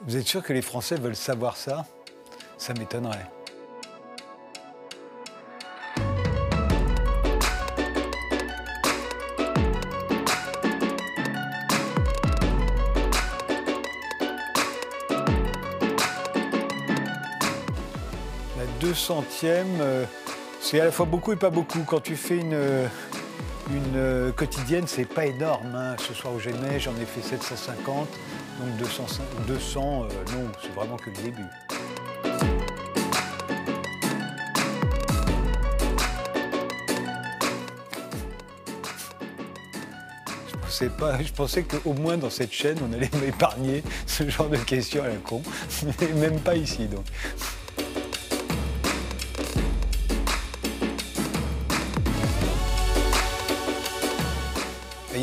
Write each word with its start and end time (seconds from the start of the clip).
Vous 0.00 0.16
êtes 0.16 0.26
sûr 0.26 0.42
que 0.42 0.52
les 0.52 0.62
Français 0.62 0.96
veulent 0.96 1.16
savoir 1.16 1.56
ça? 1.56 1.86
Ça 2.58 2.74
m'étonnerait. 2.74 3.30
La 18.56 18.64
200e, 18.80 19.64
euh, 19.80 20.04
c'est 20.60 20.80
à 20.80 20.84
la 20.84 20.90
fois 20.90 21.06
beaucoup 21.06 21.32
et 21.32 21.36
pas 21.36 21.50
beaucoup. 21.50 21.84
Quand 21.86 22.00
tu 22.00 22.16
fais 22.16 22.36
une, 22.36 22.54
une 23.70 23.96
euh, 23.96 24.32
quotidienne, 24.32 24.84
c'est 24.86 25.04
pas 25.04 25.26
énorme. 25.26 25.74
hein. 25.74 25.96
Ce 25.98 26.14
soir 26.14 26.34
où 26.34 26.40
j'ai 26.40 26.52
neige, 26.52 26.82
j'en 26.84 26.96
ai 27.00 27.04
fait 27.06 27.22
750. 27.22 28.08
Donc 28.60 28.76
200, 28.78 29.06
200 29.46 30.04
euh, 30.04 30.08
non, 30.32 30.48
c'est 30.62 30.72
vraiment 30.74 30.96
que 30.96 31.10
le 31.10 31.16
début. 31.16 31.46
Je 40.48 40.56
pensais, 40.56 40.88
pas, 40.88 41.22
je 41.22 41.32
pensais 41.32 41.62
qu'au 41.62 41.92
moins 41.92 42.16
dans 42.16 42.30
cette 42.30 42.52
chaîne, 42.52 42.78
on 42.88 42.92
allait 42.92 43.10
m'épargner 43.20 43.82
ce 44.06 44.28
genre 44.28 44.48
de 44.48 44.56
questions 44.56 45.02
à 45.02 45.08
la 45.08 45.16
con. 45.16 45.42
Mais 46.00 46.08
même 46.14 46.40
pas 46.40 46.56
ici, 46.56 46.86
donc. 46.86 47.04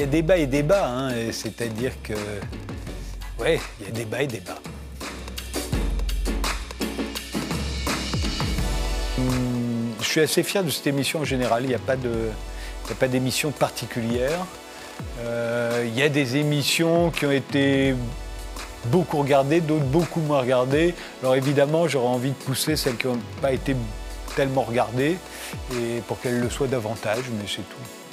Y 0.00 0.02
a 0.02 0.06
débat 0.06 0.36
et 0.36 0.46
débat, 0.46 0.88
hein, 0.88 1.12
c'est-à-dire 1.32 1.92
que. 2.02 2.14
Ouais, 3.38 3.60
il 3.80 3.86
y 3.86 3.88
a 3.88 3.92
débat 3.92 4.22
et 4.22 4.26
débat. 4.26 4.58
Hum, 9.18 9.92
Je 10.00 10.06
suis 10.06 10.20
assez 10.20 10.42
fier 10.42 10.62
de 10.62 10.70
cette 10.70 10.86
émission 10.86 11.20
en 11.20 11.24
général. 11.24 11.64
Il 11.64 11.68
n'y 11.68 11.72
il 11.72 11.76
a 11.76 12.94
pas 12.94 13.08
d'émission 13.08 13.50
particulière. 13.50 14.44
Euh, 15.20 15.84
il 15.86 15.98
y 15.98 16.02
a 16.02 16.08
des 16.08 16.36
émissions 16.36 17.10
qui 17.10 17.26
ont 17.26 17.32
été 17.32 17.94
beaucoup 18.86 19.18
regardées, 19.18 19.60
d'autres 19.60 19.84
beaucoup 19.84 20.20
moins 20.20 20.40
regardées. 20.40 20.94
Alors 21.22 21.34
évidemment, 21.34 21.88
j'aurais 21.88 22.08
envie 22.08 22.30
de 22.30 22.34
pousser 22.34 22.76
celles 22.76 22.96
qui 22.96 23.06
n'ont 23.06 23.18
pas 23.40 23.52
été 23.52 23.76
tellement 24.36 24.62
regardées 24.62 25.16
et 25.72 26.00
pour 26.06 26.20
qu'elles 26.20 26.40
le 26.40 26.50
soient 26.50 26.68
davantage, 26.68 27.24
mais 27.32 27.46
c'est 27.48 27.68
tout. 27.68 28.07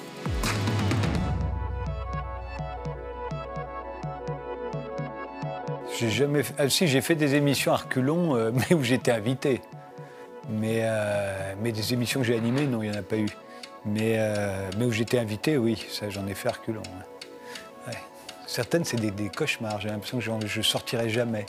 J'ai 5.98 6.28
ah, 6.58 6.70
si, 6.70 6.88
j'ai 6.88 7.02
fait 7.02 7.16
des 7.16 7.36
émissions 7.36 7.72
à 7.72 7.78
reculons, 7.78 8.36
euh, 8.36 8.52
mais 8.70 8.76
où 8.76 8.84
j'étais 8.84 9.12
invité. 9.12 9.62
Mais, 10.50 10.80
euh, 10.82 11.54
mais 11.62 11.72
des 11.72 11.94
émissions 11.94 12.20
que 12.20 12.28
j'ai 12.28 12.36
animées, 12.36 12.68
non, 12.68 12.84
il 12.84 12.92
n'y 12.92 12.96
en 12.96 13.00
a 13.00 13.04
pas 13.04 13.18
eu. 13.18 13.30
Mais, 13.86 14.16
euh, 14.18 14.70
mais 14.78 14.86
où 14.86 14.92
j'étais 14.92 15.20
invité, 15.20 15.58
oui, 15.58 15.84
ça 15.90 16.10
j'en 16.10 16.28
ai 16.28 16.34
fait 16.34 16.50
à 16.50 16.54
reculons. 16.54 16.82
Certaines, 18.48 18.86
c'est 18.86 18.98
des, 18.98 19.30
cauchemars. 19.30 19.82
J'ai 19.82 19.90
l'impression 19.90 20.20
que 20.20 20.48
je 20.48 20.60
ne 20.60 20.64
sortirais 20.64 21.10
jamais. 21.10 21.46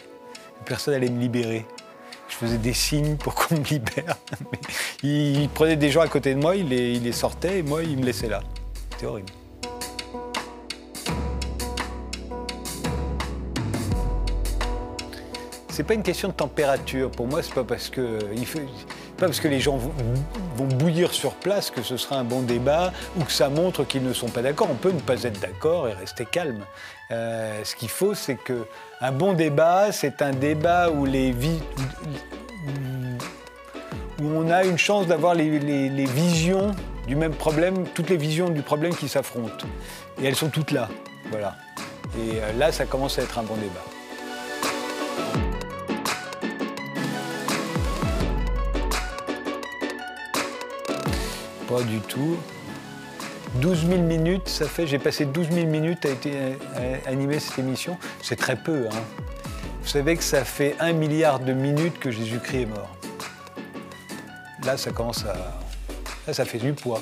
Personne 0.65 0.95
n'allait 0.95 1.11
me 1.11 1.21
libérer. 1.21 1.67
Je 2.29 2.35
faisais 2.35 2.59
des 2.59 2.73
signes 2.73 3.17
pour 3.17 3.35
qu'on 3.35 3.57
me 3.57 3.65
libère. 3.65 4.17
Il 5.03 5.49
prenait 5.51 5.77
des 5.77 5.91
gens 5.91 6.01
à 6.01 6.09
côté 6.09 6.35
de 6.35 6.41
moi, 6.41 6.57
il 6.57 6.69
les, 6.69 6.95
il 6.95 7.05
les 7.05 7.13
sortait 7.13 7.59
et 7.59 7.63
moi, 7.63 7.85
il 7.85 7.99
me 7.99 8.05
laissait 8.05 8.29
là. 8.29 8.41
C'était 8.91 9.07
horrible. 9.07 9.31
C'est 15.77 15.83
pas 15.85 15.93
une 15.93 16.03
question 16.03 16.29
de 16.29 16.33
température. 16.33 17.11
Pour 17.11 17.27
moi, 17.27 17.43
c'est 17.43 17.53
pas 17.53 17.63
parce 17.63 17.91
que 17.91 18.19
pas 19.19 19.27
parce 19.27 19.41
que 19.41 19.49
les 19.49 19.61
gens 19.61 19.77
vont, 19.77 19.93
bouillir 20.65 21.13
sur 21.13 21.35
place 21.35 21.71
que 21.71 21.83
ce 21.83 21.99
sera 21.99 22.17
un 22.17 22.25
bon 22.25 22.41
débat 22.41 22.95
ou 23.19 23.25
que 23.25 23.31
ça 23.31 23.51
montre 23.51 23.85
qu'ils 23.85 24.03
ne 24.03 24.15
sont 24.15 24.29
pas 24.31 24.41
d'accord. 24.41 24.69
On 24.71 24.75
peut 24.77 24.91
ne 24.91 25.01
pas 25.01 25.23
être 25.25 25.39
d'accord 25.39 25.87
et 25.87 25.93
rester 25.93 26.25
calme. 26.25 26.65
Euh, 27.11 27.61
ce 27.63 27.77
qu'il 27.77 27.91
faut, 27.91 28.15
c'est 28.15 28.37
que 28.37 28.67
un 29.03 29.13
bon 29.13 29.35
débat, 29.35 29.93
c'est 29.93 30.23
un 30.23 30.31
débat 30.31 30.89
où 30.91 31.07
on 34.23 34.49
a 34.51 34.65
une 34.65 34.79
chance 34.79 35.07
d'avoir 35.07 35.35
les, 35.35 35.59
les- 35.59 35.91
les 35.91 36.07
visions 36.07 36.71
du 37.07 37.17
même 37.17 37.35
problème, 37.35 37.87
toutes 37.89 38.09
les 38.09 38.17
visions 38.17 38.49
du 38.49 38.63
problème 38.63 38.95
qui 38.97 39.11
s'affrontent. 39.11 39.67
Et 40.23 40.25
elles 40.25 40.37
sont 40.37 40.49
toutes 40.49 40.71
là. 40.71 40.89
Voilà. 41.31 41.55
Et 42.19 42.39
euh, 42.41 42.53
là, 42.59 42.73
ça 42.73 42.87
commence 42.87 43.19
à 43.19 43.23
être 43.25 43.39
un 43.39 43.43
bon 43.43 43.57
débat. 43.57 43.85
Pas 51.69 51.83
du 51.83 52.01
tout. 52.01 52.37
12 53.61 53.87
000 53.89 54.03
minutes, 54.03 54.49
ça 54.49 54.67
fait, 54.67 54.87
j'ai 54.87 54.99
passé 54.99 55.25
12 55.25 55.51
000 55.51 55.67
minutes 55.67 56.07
à, 56.07 57.09
animer 57.09 57.41
cette 57.41 57.59
émission. 57.59 57.97
C'est 58.23 58.37
très 58.37 58.57
peu. 58.57 58.87
Hein. 58.91 59.03
Vous 59.83 59.89
savez 59.89 60.17
que 60.17 60.23
ça 60.23 60.45
fait 60.45 60.77
un 60.81 60.93
milliard 60.93 61.41
de 61.41 61.53
minutes 61.53 61.99
que 61.99 62.11
Jésus-Christ 62.11 62.63
est 62.63 62.67
mort. 62.67 62.97
Là, 64.65 64.77
ça 64.77 64.91
commence 64.91 65.25
à. 65.25 65.61
Là, 66.27 66.35
ça 66.35 66.45
fait 66.45 66.59
du 66.59 66.73
poids. 66.73 67.01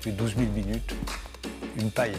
C'est 0.00 0.14
12 0.14 0.34
000 0.36 0.50
minutes. 0.50 0.94
Une 1.78 1.90
paille. 1.90 2.16